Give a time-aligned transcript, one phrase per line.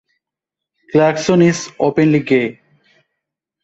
[0.91, 2.59] Clarkson is openly gay.